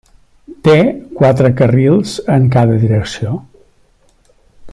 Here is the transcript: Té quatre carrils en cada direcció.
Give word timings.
Té 0.67 0.73
quatre 1.19 1.51
carrils 1.59 2.15
en 2.37 2.49
cada 2.57 2.79
direcció. 2.87 3.37